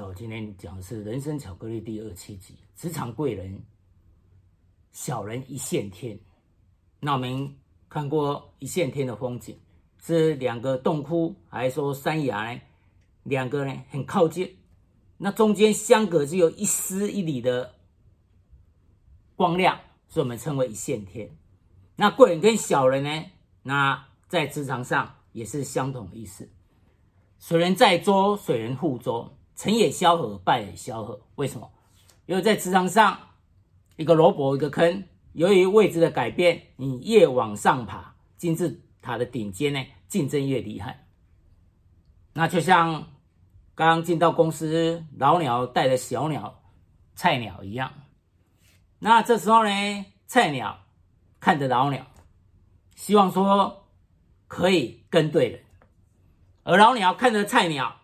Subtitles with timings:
[0.00, 3.62] 我今天讲的是《人生巧克力》第二七集，职场贵人，
[4.92, 6.18] 小人一线天。
[7.00, 7.56] 那我们
[7.88, 9.58] 看过一线天的风景，
[10.00, 12.60] 是两个洞窟，还是说山崖呢？
[13.24, 14.56] 两个呢很靠近，
[15.18, 17.74] 那中间相隔只有一丝一缕的
[19.36, 19.78] 光亮，
[20.08, 21.36] 所以我们称为一线天。
[21.96, 23.24] 那贵人跟小人呢？
[23.62, 26.48] 那在职场上也是相同的意思。
[27.38, 29.36] 水人载舟，水人覆舟。
[29.54, 31.20] 成也萧何，败也萧何。
[31.36, 31.70] 为什么？
[32.26, 33.18] 因为在职场上，
[33.96, 41.06] 一个萝卜一个坑，由于位置的改变，你越往上爬，金字塔的顶尖呢，竞争越厉害。
[42.32, 43.08] 那就像
[43.74, 46.62] 刚进到公司，老鸟带着小鸟、
[47.14, 47.92] 菜鸟一样。
[48.98, 49.70] 那这时候呢，
[50.26, 50.78] 菜鸟
[51.40, 52.06] 看着老鸟，
[52.94, 53.88] 希望说
[54.46, 55.60] 可以跟对人，
[56.62, 57.96] 而老鸟看着菜鸟。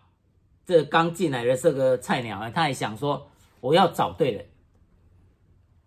[0.69, 4.45] 这刚进来的这个菜鸟呢，他也想说，我要找对人。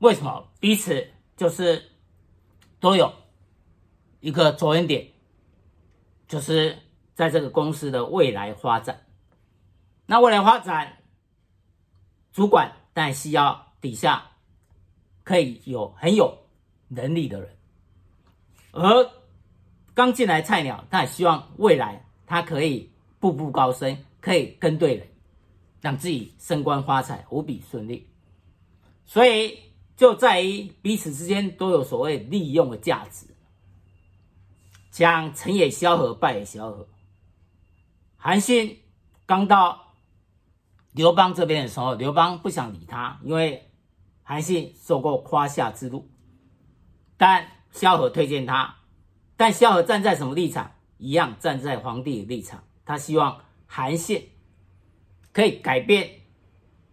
[0.00, 0.48] 为什么？
[0.58, 1.88] 彼此就是
[2.80, 3.14] 都有
[4.18, 5.06] 一个着眼点，
[6.26, 6.76] 就是
[7.14, 9.06] 在这个公司的未来发展。
[10.04, 10.98] 那未来发展，
[12.32, 14.32] 主管但需要底下
[15.22, 16.36] 可以有很有
[16.88, 17.56] 能力的人，
[18.72, 19.08] 而
[19.94, 23.96] 刚进来菜鸟，他也希望未来他可以步步高升。
[24.22, 25.08] 可以跟对人，
[25.80, 28.08] 让自己升官发财，无比顺利。
[29.04, 29.58] 所以
[29.96, 33.26] 就在于彼此之间都有所谓利用的价值。
[34.92, 36.88] 像成也萧何，败也萧何。
[38.16, 38.78] 韩信
[39.26, 39.94] 刚到
[40.92, 43.70] 刘邦这边的时候，刘邦不想理他，因为
[44.22, 46.08] 韩信受过胯下之辱。
[47.16, 48.76] 但萧何推荐他，
[49.36, 50.72] 但萧何站在什么立场？
[50.98, 53.40] 一样站在皇帝的立场，他希望。
[53.74, 54.28] 韩信
[55.32, 56.10] 可以改变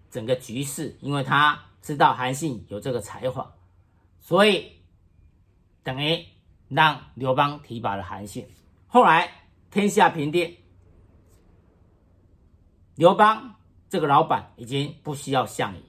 [0.09, 3.53] 整个局势，因为他知道韩信有这个才华，
[4.17, 4.71] 所以
[5.83, 6.25] 等于
[6.69, 8.47] 让刘邦提拔了韩信。
[8.87, 9.29] 后来
[9.69, 10.55] 天下平定，
[12.95, 13.55] 刘邦
[13.89, 15.83] 这个老板已经不需要项羽，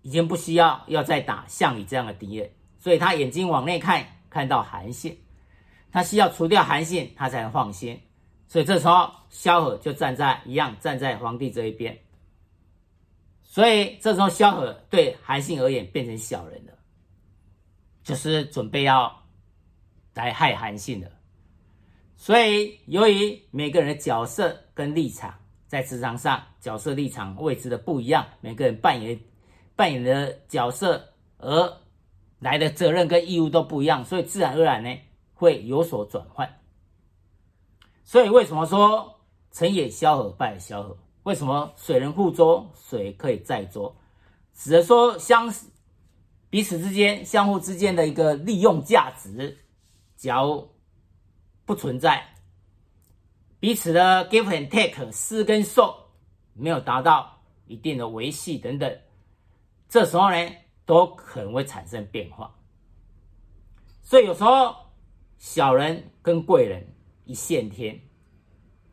[0.00, 5.20] 已经不需要要再打项羽这样的敌人，所以他眼睛往内看，看到韩信，
[5.92, 8.00] 他需要除掉韩信，他才能放心。
[8.48, 11.96] 所以这时候，萧何就站在一样站在皇帝这一边。
[13.42, 16.72] 所以这时候，萧何对韩信而言变成小人了，
[18.02, 19.22] 就是准备要
[20.14, 21.10] 来害韩信了。
[22.16, 25.34] 所以，由于每个人的角色跟立场
[25.66, 29.20] 在职场上角色立场位置的不一样，每个人扮演
[29.76, 31.78] 扮演的角色而
[32.38, 34.98] 来的责任跟义务都不一样，所以自然而然呢
[35.34, 36.57] 会有所转换。
[38.08, 39.20] 所以为什么说
[39.50, 40.96] 成也萧何，败也萧何？
[41.24, 43.94] 为什么水人覆舟，水可以载舟？
[44.54, 45.52] 只能说相
[46.48, 49.58] 彼此之间、相互之间的一个利用价值，
[50.16, 50.70] 假如
[51.66, 52.26] 不存在，
[53.60, 55.94] 彼此的 give and take 施跟受
[56.54, 58.98] 没有达到一定的维系等等，
[59.86, 60.50] 这时候呢，
[60.86, 62.56] 都可能会产生变化。
[64.00, 64.74] 所以有时候
[65.36, 66.94] 小人跟贵人。
[67.28, 68.00] 一线天，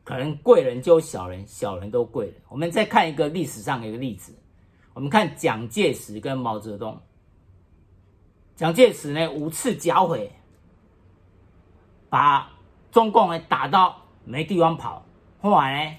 [0.03, 2.35] 可能贵人就小人，小人都贵人。
[2.49, 4.35] 我们再看一个历史上的一个例子，
[4.93, 7.01] 我们看蒋介石跟毛泽东。
[8.57, 10.29] 蒋介石呢五次剿匪，
[12.09, 12.51] 把
[12.91, 15.05] 中共呢打到没地方跑。
[15.39, 15.97] 后来呢，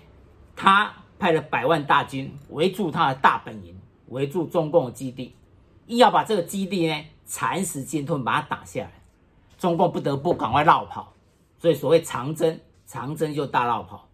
[0.54, 3.74] 他派了百万大军围住他的大本营，
[4.08, 5.34] 围住中共的基地，
[5.86, 8.92] 硬要把这个基地呢蚕食鲸吞，把它打下来。
[9.56, 11.14] 中共不得不赶快绕跑。
[11.58, 14.08] 所以所谓长征，长征就大绕跑，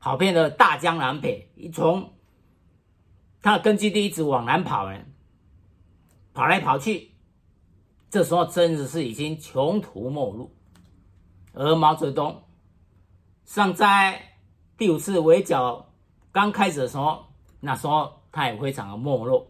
[0.00, 2.14] 跑遍了大江南北，一从
[3.42, 4.98] 他的根据地一直往南跑呢，
[6.32, 7.12] 跑来跑去，
[8.08, 10.56] 这时候真的是已经穷途末路。
[11.52, 12.42] 而毛泽东
[13.44, 14.38] 尚在
[14.76, 15.92] 第五次围剿
[16.32, 17.26] 刚开始的时候，
[17.60, 19.46] 那时候他也非常的没落，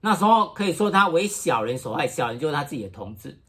[0.00, 3.40] 那时候可以说他为小人所害，小人就是他自己的同志，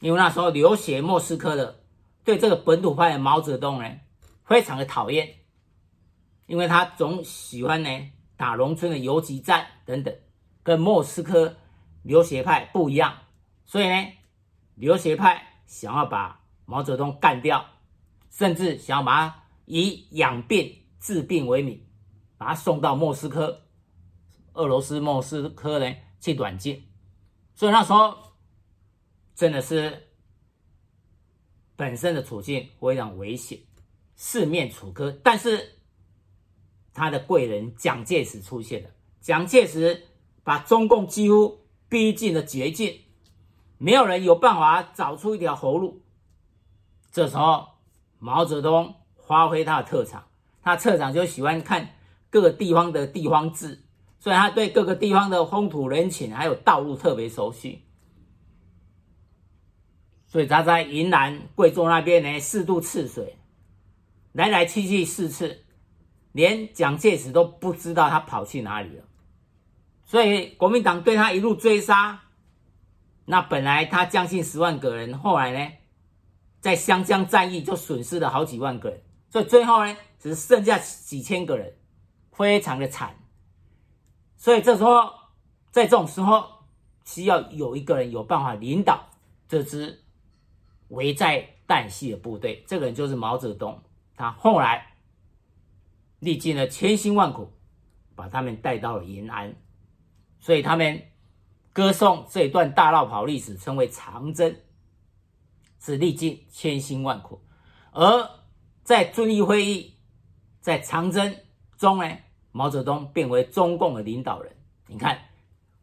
[0.00, 1.80] 因为那时候留学莫斯科的。
[2.26, 3.88] 对这个本土派的毛泽东呢，
[4.44, 5.36] 非常的讨厌，
[6.46, 7.88] 因为他总喜欢呢
[8.36, 10.12] 打农村的游击战等等，
[10.64, 11.56] 跟莫斯科
[12.02, 13.16] 留学派不一样，
[13.64, 14.08] 所以呢，
[14.74, 17.64] 留学派想要把毛泽东干掉，
[18.28, 21.80] 甚至想要把他以养病治病为名，
[22.36, 23.62] 把他送到莫斯科，
[24.54, 26.88] 俄罗斯莫斯科呢去软禁，
[27.54, 28.18] 所以那时候
[29.36, 30.05] 真的是。
[31.76, 33.58] 本身的处境非常危险，
[34.16, 35.16] 四面楚歌。
[35.22, 35.74] 但是
[36.94, 38.90] 他的贵人蒋介石出现了。
[39.20, 40.04] 蒋介石
[40.42, 43.00] 把中共几乎逼进了绝境，
[43.78, 46.02] 没有人有办法找出一条活路。
[47.12, 47.68] 这时候，
[48.18, 48.94] 毛泽东
[49.26, 50.26] 发挥他的特长，
[50.62, 51.94] 他特长就喜欢看
[52.30, 53.82] 各个地方的地方志，
[54.18, 57.82] 所以他对各个地方的风土人情还有道路特别熟悉。
[60.26, 63.36] 所以他在云南、贵州那边呢，四渡赤水，
[64.32, 65.62] 来来去去四次。
[66.32, 69.04] 连蒋介石都不知道他跑去哪里了，
[70.04, 72.20] 所以国民党对他一路追杀。
[73.24, 75.72] 那本来他将近十万个人，后来呢，
[76.60, 81.72] 在湘江战役就损失了好几万个人，所以最后呢，只剩下几千个人，
[82.32, 83.16] 非常的惨。
[84.36, 85.10] 所以这时候，
[85.70, 86.46] 在这种时候，
[87.06, 89.08] 需要有一个人有办法领导
[89.48, 90.04] 这支
[90.88, 93.82] 危在旦夕的部队，这个人就是毛泽东。
[94.14, 94.92] 他后来。
[96.18, 97.52] 历尽了千辛万苦，
[98.14, 99.54] 把他们带到了延安，
[100.40, 101.02] 所以他们
[101.74, 104.56] 歌颂这一段大绕跑历史，称为长征，
[105.78, 107.44] 是历尽千辛万苦。
[107.92, 108.30] 而
[108.82, 109.98] 在遵义会议，
[110.62, 111.36] 在长征
[111.76, 112.16] 中呢，
[112.50, 114.56] 毛泽东变为中共的领导人。
[114.86, 115.20] 你看，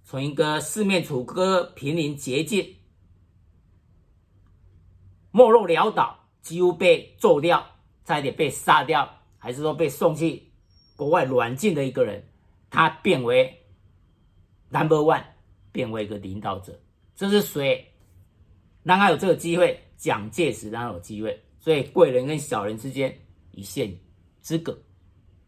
[0.04, 2.76] 从一个四面楚歌、濒临绝境、
[5.34, 7.66] 没落潦倒，几乎被揍掉，
[8.06, 9.18] 差一点被杀掉。
[9.38, 10.54] 还是说被送去
[10.96, 12.26] 国外软禁的一个人，
[12.70, 13.62] 他变为
[14.70, 15.22] number one，
[15.74, 16.80] 变为一个领导者，
[17.14, 17.92] 这是谁
[18.84, 19.82] 让他有这个机会？
[19.98, 23.20] 蒋介石让他有机会，所以贵人跟小人之间
[23.52, 23.98] 一线
[24.42, 24.78] 之隔，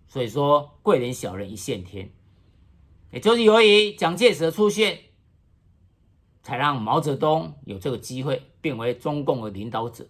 [0.08, 2.10] 所以说贵人小人一线天，
[3.12, 4.98] 也就是由于蒋介石的出现，
[6.46, 10.08] 才让毛泽东有这个机会变为中共的领导者。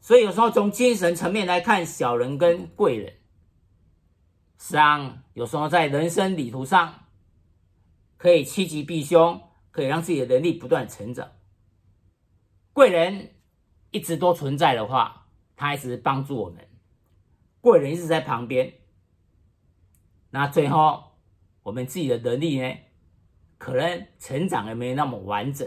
[0.00, 3.12] 所以有时候从精神层面来看，小人跟贵人，
[4.58, 7.04] 实际上有时候在人生旅途上，
[8.16, 11.32] 可以趋吉避凶，可以让自己的能力不断成长。
[12.72, 13.34] 贵人
[13.90, 16.66] 一直都存在的话，他一直帮助我们，
[17.60, 18.72] 贵人一直在旁边，
[20.30, 21.12] 那最后
[21.62, 22.74] 我们自己的能力呢，
[23.64, 25.66] 可能成长的没那么完整，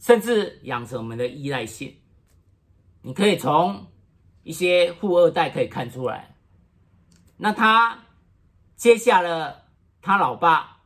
[0.00, 1.96] 甚至养成我们的依赖性。
[3.02, 3.86] 你可以从
[4.42, 6.34] 一些富二代可以看出来，
[7.36, 8.00] 那他
[8.74, 9.68] 接下了
[10.02, 10.80] 他老爸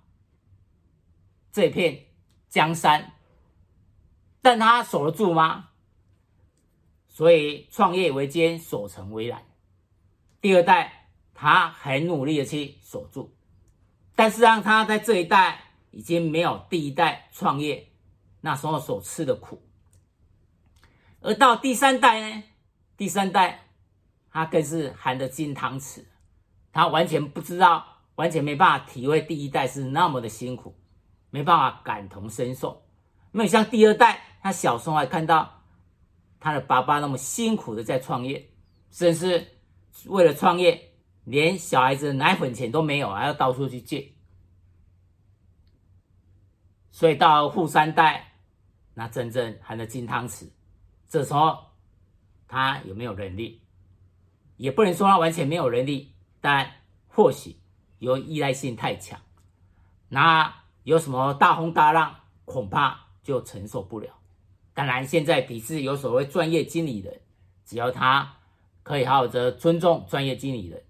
[1.51, 2.09] 这片
[2.51, 3.15] 江山，
[4.43, 5.71] 但他守得住吗？
[7.09, 9.43] 所以创业维艰，守成为难。
[10.43, 13.35] 第二代他很努力的去守住，
[14.15, 17.93] 但是让他在这一代已经没有第一代创业
[18.41, 19.63] 那时候所吃的苦。
[21.21, 22.43] 而到第三代呢？
[22.97, 23.69] 第三代
[24.31, 26.05] 他更是含着金汤匙，
[26.73, 27.87] 他完全不知道，
[28.17, 30.75] 完全没办法体会第一代是那么的辛苦，
[31.31, 32.83] 没办法感同身受。
[33.31, 35.63] 没有像第二代，他小时候还看到
[36.41, 38.51] 他的爸爸那么辛苦的在创业，
[38.91, 39.47] 甚至
[40.07, 40.93] 为了创业，
[41.25, 44.12] 连小孩子奶粉钱都没有，还要到处去借。
[46.93, 48.35] 所以到富三代，
[48.95, 50.47] 那真正含着金汤匙。
[51.09, 51.59] 这时候，
[52.47, 53.63] 他有没有能力？
[54.59, 56.71] 也不能说他完全没有能力，但
[57.09, 57.57] 或许
[57.99, 59.19] 由依赖性太强，
[60.09, 64.19] 那有什么大风大浪，恐怕就承受不了。
[64.75, 67.21] 当然，现在抵制有所谓专业经理人，
[67.65, 68.37] 只要他
[68.83, 70.85] 可以好好的尊重专业经理人，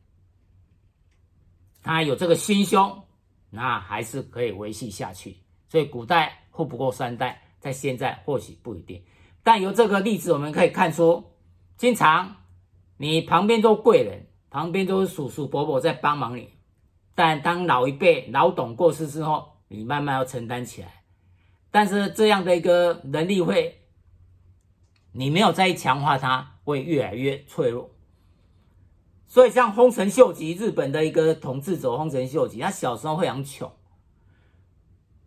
[1.83, 3.05] 他有这个心胸，
[3.51, 5.42] 那还是可以维系下去。
[5.73, 9.03] 所以，古代富不过三代，在现在或许不一定。
[9.43, 11.25] 但由这个例子，我们可以看出，
[11.79, 12.37] 经常
[12.99, 16.51] 你旁边都贵人，旁边都是叔叔伯伯在帮忙你。
[17.15, 21.05] 但当老一辈老董过世之后，你慢慢要承担起来。
[21.71, 23.81] 但是这样的一个能力会，
[25.13, 27.89] 你没有再强化它，会越来越脆弱。
[29.27, 33.73] 所以像丰臣秀吉，日本的一个统治者丰臣秀吉，他小时候非常穷，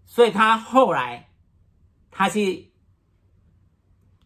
[0.05, 1.29] 所以他后来
[2.12, 2.71] 他去。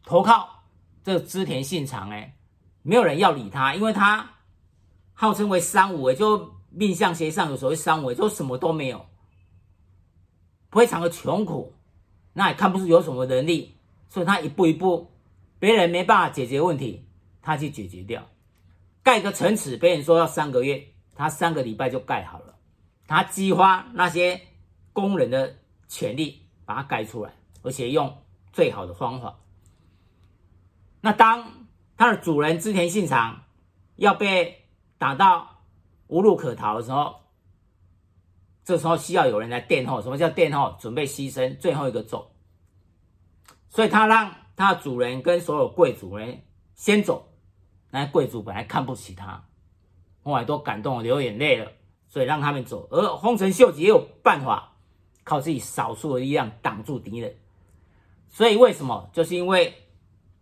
[0.06, 0.64] 投靠
[1.04, 2.36] 这个织田信长，哎，
[2.82, 4.28] 没有人要理他，因为他
[5.14, 9.06] 号称为三无，也就命相学上有所谓三无，就什么都没有，
[10.72, 11.76] 非常的穷苦，
[12.34, 15.12] 那也看不出有什么能力，所以他一步一步，
[15.60, 17.06] 别人没办法解决问题，
[17.44, 18.28] 他去解决掉。
[19.04, 22.56] 盖个城池，别人说要三个月，他三个礼拜就盖好了。
[23.06, 24.42] 他激发那些
[24.92, 25.59] 工人的
[25.90, 28.16] 全力，把它盖出来，而且用
[28.54, 29.40] 最好的方法。
[31.02, 31.68] 那当
[31.98, 33.44] 他的主人织田信长
[33.98, 35.64] 要被打到
[36.08, 37.16] 无路可逃的时候，
[38.64, 40.02] 这时候需要有人来殿后。
[40.02, 40.78] 什么叫殿后？
[40.80, 42.32] 准备牺牲，最后一个走。
[43.70, 46.44] 所以他让他的主人跟所有贵族人
[46.76, 47.34] 先走，
[47.90, 49.48] 那贵族本来看不起他，
[50.22, 51.72] 后来都感动流眼泪了，
[52.08, 52.88] 所以让他们走。
[52.92, 54.69] 而丰臣秀吉也有办法，
[55.30, 57.36] 靠自己少数的力量挡住敌人。
[58.28, 59.08] 所以为什么？
[59.14, 59.72] 就是因为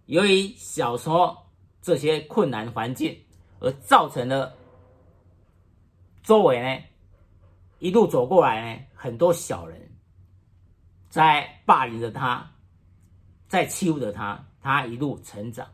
[0.05, 1.35] 由于小时候
[1.81, 3.19] 这些困难环境，
[3.59, 4.55] 而造成了
[6.23, 6.83] 周围呢
[7.79, 9.91] 一路走过来呢，很多小人
[11.09, 12.49] 在霸凌着他。
[13.49, 15.65] 在欺负着他，他一路成长，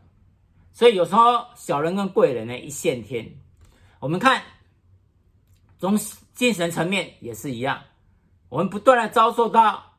[0.72, 3.28] 所以有时候小人跟贵人呢一线天。
[3.98, 4.40] 我们看
[5.80, 5.98] 从
[6.34, 7.82] 精神层面也是一样，
[8.54, 9.96] 我们不断的遭受到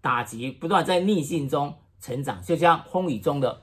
[0.00, 3.62] 打击，不断在逆境中成长，就像风雨中的，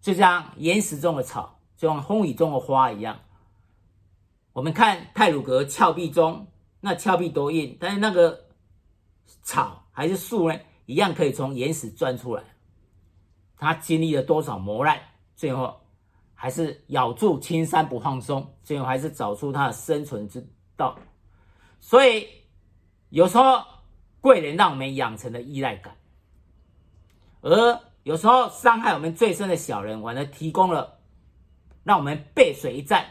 [0.00, 3.20] 就像岩石中的草，就像风雨中的花一样。
[4.52, 6.48] 我们看泰鲁阁峭壁中，
[6.80, 8.46] 那峭壁多硬，但是那个
[9.40, 10.58] 草还是树呢？
[10.86, 12.42] 一样可以从岩石钻出来，
[13.56, 15.00] 他经历了多少磨难，
[15.36, 15.80] 最后
[16.34, 20.44] 还是咬住青山不放松，最后还是找出他的生存之
[20.76, 20.98] 道。
[21.78, 22.26] 所以
[23.10, 23.64] 有时候
[24.20, 25.96] 贵人让我们养成了依赖感，
[27.40, 30.98] 而有时候伤害我们最深的小人，反而提供了
[31.84, 33.06] 让我们背水一战、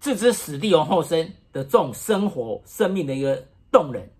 [0.00, 4.10] 置之死地而后生的这种生活生命的一个动人。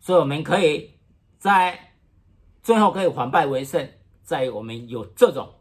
[0.00, 0.90] 所以我们可以
[1.38, 1.92] 在
[2.62, 3.88] 最后可以反败为胜，
[4.22, 5.54] 在于我们有这种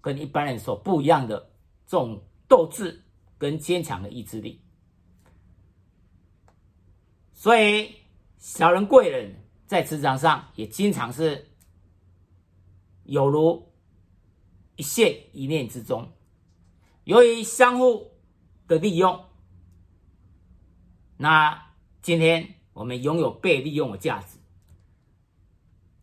[0.00, 1.50] 跟一般人所不一样的
[1.86, 3.02] 这种斗志
[3.36, 4.63] 跟坚强的意志力。
[7.44, 7.94] 所以
[8.38, 11.50] 小人贵人在职场上也经常是
[13.02, 13.70] 有如
[14.76, 16.10] 一线一念之中，
[17.04, 18.12] 由于相互
[18.66, 19.26] 的利用，
[21.18, 22.54] 那今天。
[22.72, 24.38] 我们拥有被利用的价值。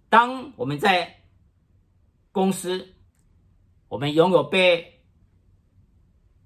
[0.10, 1.24] 当我们在
[2.32, 2.96] 公司，
[3.90, 5.04] 我们拥有被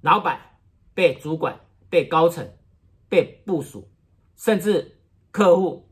[0.01, 0.57] 老板、
[0.95, 1.59] 被主管、
[1.91, 2.57] 被高层、
[3.07, 3.87] 被部署，
[4.35, 4.97] 甚至
[5.31, 5.87] 客户，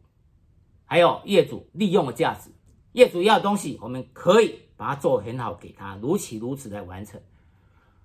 [0.85, 2.49] 还有业主利用的价值。
[2.91, 7.21] 业主要的东西，我们可以把它做很好，给他如此如此来完成。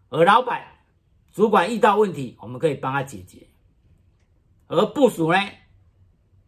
[0.09, 0.65] 而老板、
[1.33, 3.47] 主管遇到问题，我们可以帮他解决。
[4.67, 5.39] 而部署呢？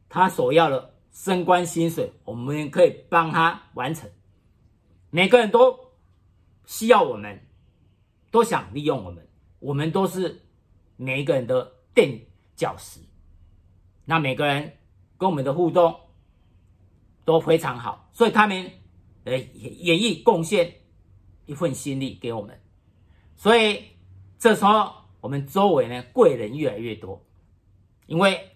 [0.08, 4.10] 他所要的升官薪水，我们可以帮他完成。
[5.10, 5.92] 每个人都
[6.66, 7.46] 需要我们，
[8.30, 9.28] 都想利用我们，
[9.58, 10.42] 我们都是
[10.96, 13.00] 每一个人的垫脚石。
[14.10, 14.76] 那每个人
[15.16, 16.00] 跟我们的互动
[17.24, 18.72] 都非常好，所以他们
[19.22, 20.74] 呃也愿意贡献
[21.46, 22.60] 一份心力给我们。
[23.36, 23.84] 所以
[24.36, 27.24] 这时候我们周围呢贵人越来越多，
[28.06, 28.48] 因为。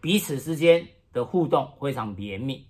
[0.00, 2.68] 彼此之间的互动非常绵密，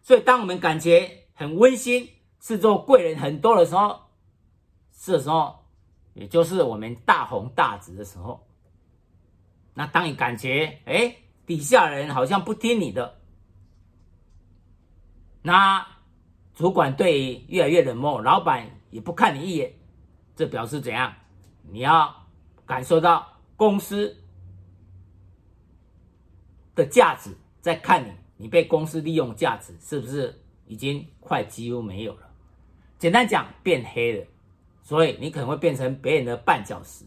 [0.00, 4.00] 所以当我们感觉很温馨，四周贵人很多的时候，
[4.90, 5.66] 这时候
[6.14, 8.48] 也就是我们大红大紫的时候。
[9.74, 11.14] 那当你感觉哎，
[11.46, 13.20] 底下人好像不听你的，
[15.42, 15.86] 那
[16.54, 19.72] 主管对越来越冷漠，老板也不看你一眼，
[20.36, 21.14] 这表示怎样？
[21.70, 22.26] 你要
[22.66, 24.18] 感受到公司。
[26.74, 27.30] 的价值
[27.60, 32.30] 在看你，你被公司利用价值是不是已经快几乎没有了？
[32.98, 34.26] 简单讲，变黑了，
[34.82, 37.04] 所以你可能会变成别人的绊脚石，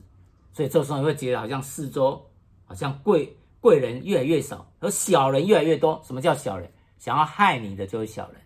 [0.54, 2.30] 所以这时候你会觉得好像四周
[2.65, 6.00] 好像贵贵人越来越少，而小人越来越多。
[6.05, 6.72] 什么叫小人？
[7.00, 8.39] 想要害你的就是小人，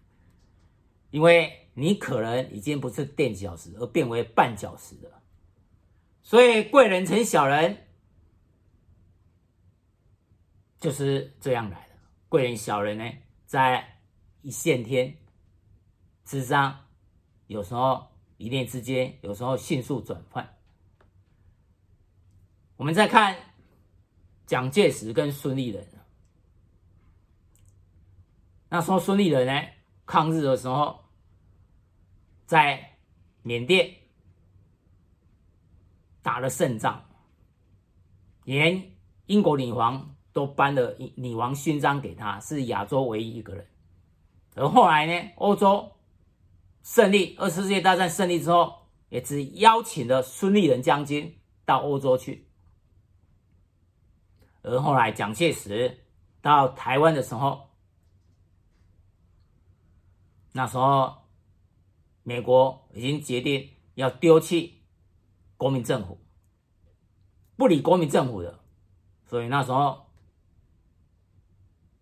[1.09, 5.21] 因为你可能已经不是垫脚石，而变为绊脚石了。
[6.23, 7.85] 所以贵人成小人。
[10.79, 11.95] 就是这样来的，
[12.29, 13.03] 贵人小人呢，
[13.45, 13.99] 在
[14.41, 15.17] 一线天
[16.23, 16.85] 之上，
[17.47, 18.07] 有时候
[18.37, 20.55] 一念之间，有时候迅速转换。
[22.77, 23.35] 我们再看
[24.49, 25.87] 蒋介石跟孙立人，
[28.67, 29.53] 那说孙立人呢，
[30.07, 31.01] 抗日的时候，
[32.47, 32.97] 在
[33.43, 33.93] 缅甸
[36.23, 37.05] 打了胜仗，
[38.43, 38.91] 连
[39.27, 40.15] 英国女皇。
[40.31, 43.67] 都颁了女王勋章给他，是亚洲唯一一个人。
[44.55, 45.91] 而后来呢，欧洲
[46.83, 52.48] 胜利，二次世界大战胜利之后，也只邀请了孙立人将军到欧洲去。
[54.61, 56.05] 而后来蒋介石
[56.41, 57.69] 到台湾的时候，
[60.51, 61.29] 那时候
[62.23, 64.83] 美国已经决定要丢弃
[65.57, 66.19] 国民政府，
[67.55, 68.59] 不理国民政府的，
[69.25, 70.07] 所以那时候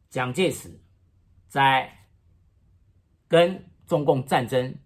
[0.10, 0.80] 蒋介石
[1.48, 2.08] 在
[3.28, 4.80] 跟中共战争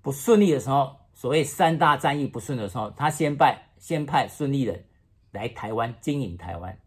[0.00, 4.88] 不顺利的时候，所谓三大战役不顺的时候，他先派先派孙立人
[5.32, 6.78] 来台湾经营台湾，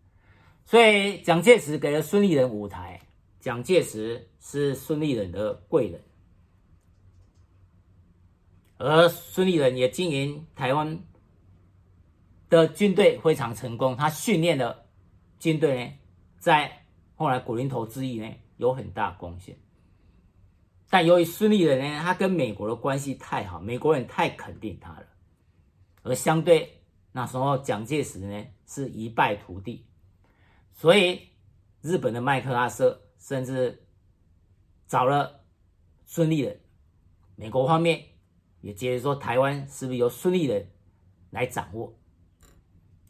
[0.66, 3.02] 所以蒋介石给了孙立人舞台，
[3.40, 6.02] 蒋介石是孙立人的贵人，
[8.78, 11.04] 而孙立人也经营台湾
[12.50, 14.86] 的军队非常成功，他训练的
[15.40, 15.94] 军队呢，
[16.38, 16.86] 在
[17.16, 19.58] 后来古林头之役呢有很大贡献。
[20.88, 25.08] 但由于孙立人呢，他跟美国的关系太好，美国人太肯定他了，
[26.04, 26.75] 而相对
[27.16, 29.86] 那时候蒋介石呢是一败涂地，
[30.74, 31.30] 所以
[31.80, 33.88] 日本的麦克阿瑟甚至
[34.86, 35.46] 找了
[36.04, 36.60] 孙立人，
[37.38, 38.06] 美国方面
[38.60, 40.70] 也接着说台湾是不是由孙立人
[41.30, 41.98] 来掌握？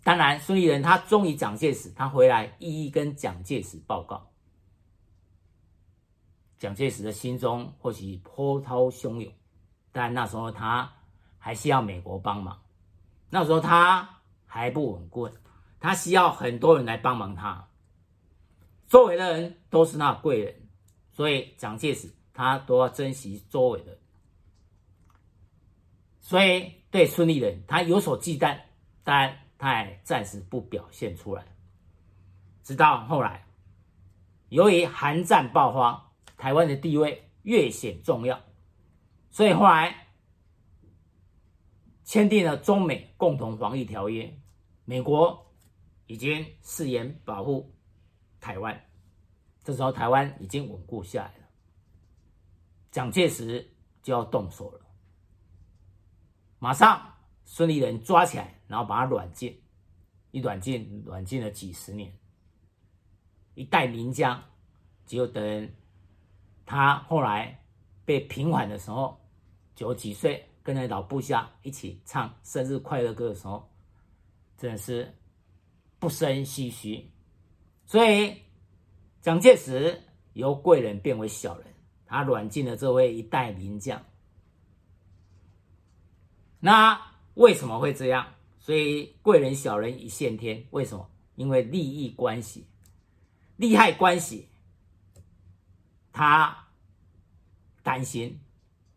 [0.03, 4.31] 当然，孙立人他忠于蒋介石，他回来一一跟蒋介石报告。
[6.59, 9.33] 蒋介石的心中或许波涛汹涌，
[9.91, 10.93] 但那时候他
[11.39, 12.61] 还需要美国帮忙。
[13.29, 15.29] 那时候他还不稳固，
[15.79, 17.67] 他需要很多人来帮忙他。
[18.87, 20.55] 周围的人都是那贵人，
[21.11, 23.99] 所以蒋介石他都要珍惜周围的人。
[26.21, 28.59] 所以对孙立人他有所忌惮，
[29.03, 31.45] 但他也暂时不表现出来。
[32.63, 33.45] 直到后来，
[34.49, 36.03] 由于韩战爆发。
[36.37, 38.41] 台湾的地位越显重要，
[39.31, 40.04] 所以后来
[42.05, 44.39] 签订了中美共同防御条约，
[44.85, 45.51] 美国
[46.05, 47.75] 已经誓言保护
[48.39, 48.79] 台湾，
[49.63, 51.47] 这时候台湾已经稳固下来了，
[52.91, 54.81] 蒋介石就要动手了，
[56.59, 59.59] 马上孙立人抓起来，然后把他软禁，
[60.29, 62.15] 一软禁软禁了几十年，
[63.55, 64.43] 一代名将，
[65.07, 65.73] 只有等。
[66.67, 67.63] 他后来
[68.05, 69.19] 被平反的时候，
[69.75, 73.69] 九几岁，跟着老部下一起唱生日快乐歌的时候，
[74.57, 75.13] 真的是
[75.99, 77.07] 不胜唏嘘。
[77.85, 78.35] 所以，
[79.21, 80.01] 蒋介石
[80.33, 81.67] 由贵人变为小人，
[82.07, 84.03] 他软禁了这位一代名将。
[86.59, 86.99] 那
[87.35, 88.33] 为什么会这样？
[88.59, 91.07] 所以贵人小人一线天，为什么？
[91.35, 92.65] 因为利益关系，
[93.55, 94.49] 利害关系。
[96.11, 96.69] 他
[97.83, 98.39] 担心，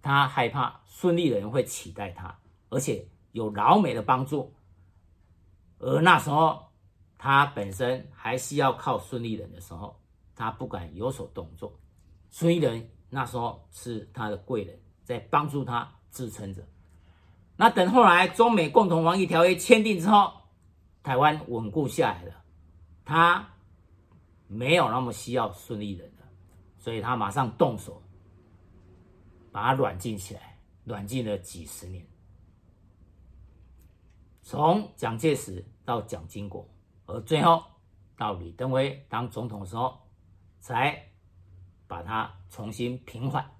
[0.03, 2.39] 他害怕孙立人会取代他，
[2.71, 4.55] 而且有老美的帮助。
[5.79, 6.67] 而那时候
[7.17, 10.01] 他本身还需要靠孙立人的时候，
[10.35, 11.79] 他不敢有所动作。
[12.31, 16.63] 孙立人那时候是他的贵人，在帮助他支撑着。
[17.57, 20.33] 那等后来中美共同防御条约签订之后，
[21.03, 22.35] 台湾稳固下来了，
[23.05, 23.49] 他
[24.47, 26.25] 没有那么需要孙立人了。
[26.79, 28.03] 所以他马上动手，
[29.51, 32.07] 把他软禁起来，软禁了几十年。
[34.43, 36.69] 从蒋介石到蒋经国，
[37.07, 37.65] 而最后
[38.17, 39.99] 到李登辉当总统的时候，
[40.61, 41.11] 才
[41.87, 43.51] 把他重新平反。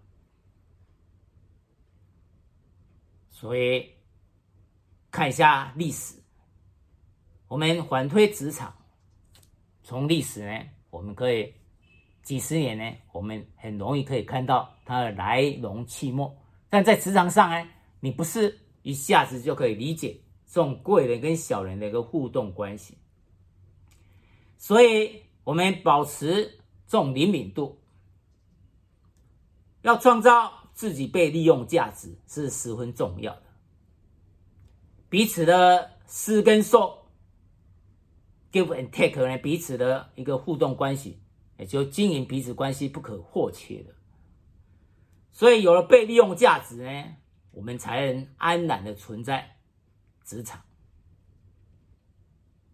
[3.31, 3.95] 所以
[5.11, 6.23] 看一下历史，
[7.49, 8.75] 我们反推职场，
[9.83, 11.58] 从历史呢，我们可以。
[12.29, 16.31] 几十年呢，我们很容易可以看到它的来龙去脉，
[16.69, 17.67] 但在职场上呢，
[18.01, 20.15] 你不是一下子就可以理解
[20.47, 22.99] 这种贵人跟小人的一个互动关系。
[24.59, 26.45] 所以，我们保持
[26.87, 27.81] 这种灵敏度，
[29.81, 33.43] 要创造自己被利用价值是十分重要的。
[35.09, 37.07] 彼此的施跟受
[38.53, 41.19] ，give and take 呢，彼此的一个互动关系。
[41.59, 43.93] 也就经营彼此关系不可或缺的，
[45.33, 47.17] 所以有了被利用价值呢，
[47.51, 49.57] 我们才能安然的存在
[50.23, 50.63] 职场。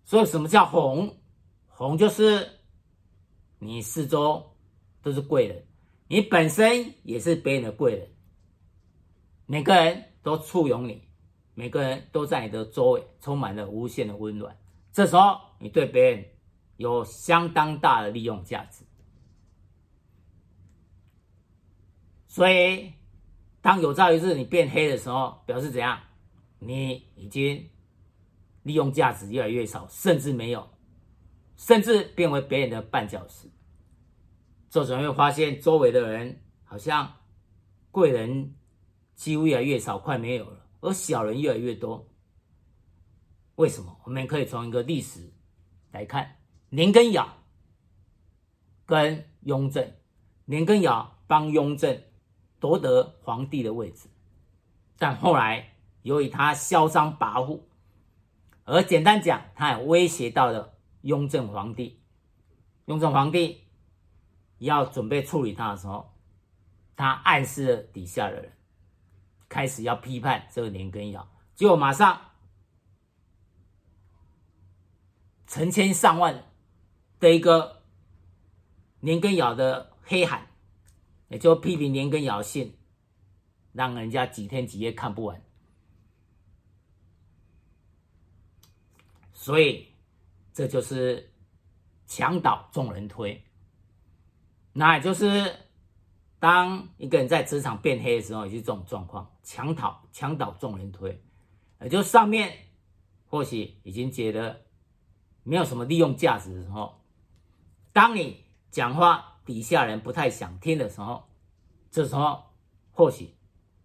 [0.04, 1.16] 所以什么叫红？
[1.66, 2.60] 红就是
[3.58, 4.54] 你四周
[5.00, 5.66] 都是贵人，
[6.06, 8.14] 你本身也是别人的贵人，
[9.46, 11.08] 每个人都簇拥你，
[11.54, 14.54] 每个人都在你的周围充满了无限的温暖。
[14.92, 16.33] 这时候你对别人。
[16.76, 18.84] 有相当大的利用价值，
[22.26, 22.92] 所以
[23.60, 26.00] 当有朝一日你变黑的时候，表示怎样？
[26.58, 27.70] 你已经
[28.62, 30.68] 利用价值越来越少，甚至没有，
[31.56, 33.48] 甚至变为别人的绊脚石。
[34.68, 37.12] 这时候会发现周围的人好像
[37.90, 38.56] 贵人
[39.14, 42.08] 几乎越来越少，快没有了，而小人越来越多。
[43.54, 44.00] 为什么？
[44.04, 45.32] 我们可以从一个历史
[45.92, 46.36] 来看，
[46.74, 47.28] 年羹尧
[48.84, 49.92] 跟雍正，
[50.44, 52.02] 年羹尧帮雍正
[52.58, 54.08] 夺得皇帝的位置，
[54.98, 57.60] 但后来由于他嚣张跋扈，
[58.64, 62.02] 而简单讲，他也威胁到了雍正皇帝。
[62.86, 63.68] 雍正皇帝
[64.58, 66.12] 要准备处理他的时候，
[66.96, 68.52] 他暗示了底下的人，
[69.48, 72.20] 开始要批判这个年羹尧，结果马上
[75.46, 76.44] 成千上万
[77.20, 77.82] 的一个
[79.00, 80.48] 年羹尧的黑函，
[81.28, 82.76] 也就批评年羹尧信，
[83.72, 85.42] 让人家几天几夜看不完。
[89.32, 89.88] 所以
[90.52, 91.32] 这就是
[92.06, 93.44] 墙倒众人推，
[94.72, 95.60] 那也就是。
[96.40, 101.18] 当一个人在职场变黑的时候，也是这种状况，墙倒墙倒众人推，
[101.80, 102.54] 也就上面
[103.24, 104.66] 或许已经觉得
[105.42, 107.02] 没有什么利用价值的时候，
[107.94, 111.26] 当你讲话底下人不太想听的时候，
[111.90, 112.44] 这时候
[112.90, 113.34] 或许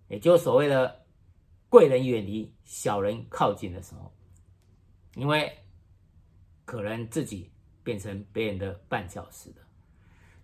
[0.10, 1.06] 也就所谓的
[1.70, 4.12] 贵人远离，小人靠近的时候，
[5.16, 5.58] 因为
[6.66, 7.52] 可能自己
[7.84, 9.58] 变成别人的绊脚石了，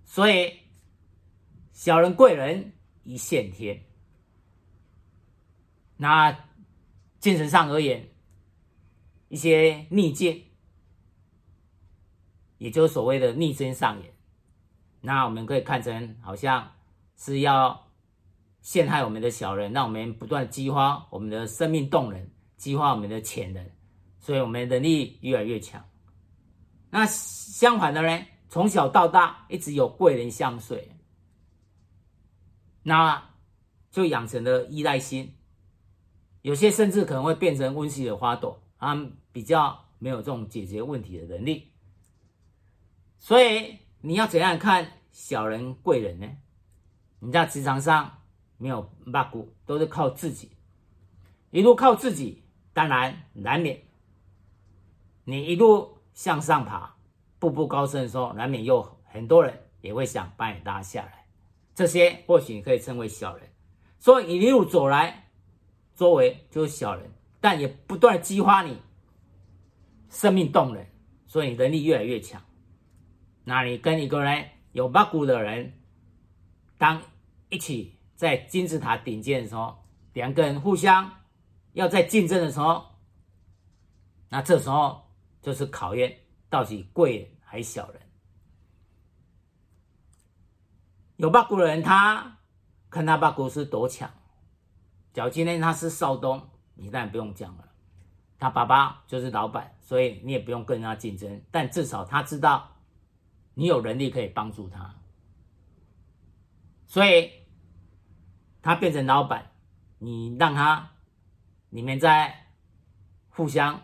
[0.05, 0.59] 所以。
[1.75, 2.71] 小人贵人
[3.03, 3.83] 一线天。
[5.97, 6.31] 那
[7.19, 8.07] 精神上而言，
[9.27, 10.41] 一些逆境，
[12.65, 14.11] 也就是所谓的逆增上演，
[15.01, 16.71] 那我们可以看成好像
[17.15, 17.91] 是要
[18.63, 23.63] 陷害我们的小人，让我们不断激发我们的生命动能，激发我们的潜能，
[24.19, 25.85] 所以我们能力越来越强。
[26.89, 30.91] 那相反的呢，从小到大一直有贵人相随。
[32.81, 33.29] 那
[33.91, 35.35] 就养成了依赖心，
[36.41, 41.71] 有些甚至可能会变成温室的花朵，他们比较没有这种解决问题的能力。
[43.17, 46.27] 所以你要怎样看小人贵人呢？
[47.19, 48.21] 你在职场上
[48.57, 50.51] 没有八股，都是靠自己，
[51.49, 53.81] 一路靠自己，当然难免
[55.23, 56.95] 你一路向上爬，
[57.39, 61.25] 步步高升的时候，难免有很多人也会想把你拉下来。
[61.73, 63.49] 这些或许你可以称为小人，
[63.97, 65.29] 所以一路走来，
[65.95, 68.79] 周围就是小人，但也不断激发你
[70.09, 70.85] 生命动能，
[71.25, 72.41] 所以你能力越来越强。
[73.45, 75.73] 那你跟一个人有八股的人，
[76.77, 77.01] 当
[77.49, 79.77] 一起在金字塔顶尖的时候，
[80.13, 81.09] 两个人互相
[81.73, 82.85] 要在竞争的时候，
[84.29, 85.09] 那这时候
[85.41, 86.17] 就是考验
[86.49, 88.01] 到底贵人还是小人。
[91.17, 92.39] 有八股的人，他
[92.89, 94.11] 看他八股是多强。
[95.13, 97.63] 假如今天他是少东，你当然不用讲了。
[98.37, 101.41] 他爸爸就是老板，所以你也不用跟他竞争。
[101.51, 102.74] 但至少他知道
[103.55, 104.95] 你有能力可以帮助他，
[106.85, 107.31] 所以
[108.61, 109.51] 他变成老板，
[109.97, 110.91] 你让他
[111.69, 112.45] 你们在
[113.29, 113.81] 互相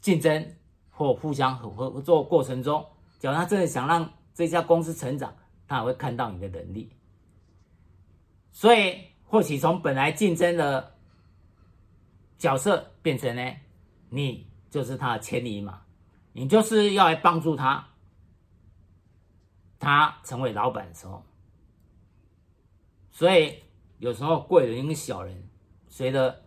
[0.00, 0.56] 竞争
[0.90, 2.84] 或互相合作过程中，
[3.20, 5.32] 假如他真的想让这家公司成长。
[5.70, 6.90] 他也会看到你的能力，
[8.50, 10.96] 所以或许从本来竞争的
[12.36, 13.54] 角色变成呢，
[14.08, 15.80] 你就是他的千里马，
[16.32, 17.86] 你就是要来帮助他，
[19.80, 21.24] 他成为老板的时候，
[23.10, 23.58] 所以
[23.98, 25.48] 有时候贵人跟小人，
[25.88, 26.44] 随着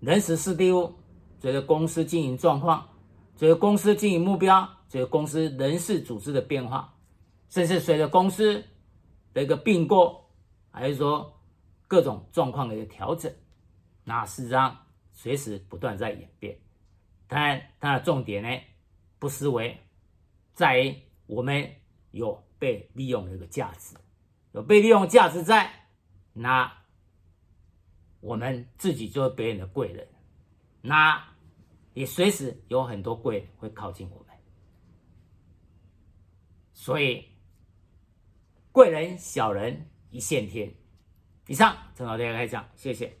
[0.00, 0.94] 人时事地物，
[1.38, 2.88] 随着公司经营状况，
[3.36, 6.94] 随着公司经营目标，随着公司人事组织的变化。
[7.48, 8.64] 甚至随着公司
[9.32, 10.28] 的一个并购，
[10.72, 11.40] 还是说
[11.86, 13.32] 各种状况的一个调整，
[14.02, 14.76] 那事实上
[15.12, 16.58] 随时不断在演变。
[17.28, 18.48] 但，它的重点呢，
[19.20, 19.78] 不失为
[20.54, 21.70] 在于我们
[22.10, 23.94] 有被利用的一个价值，
[24.52, 25.88] 有被利用的价值在，
[26.32, 26.72] 那
[28.20, 30.08] 我们自己就是别人的贵人，
[30.80, 31.28] 那
[31.94, 34.36] 也随时有很多贵人会靠近我们，
[36.72, 37.36] 所以。
[38.72, 40.70] 贵人小人一线天。
[41.46, 43.16] 以上，陈老师开讲，谢谢。